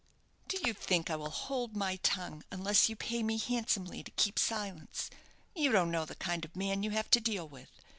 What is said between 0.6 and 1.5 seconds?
you think I will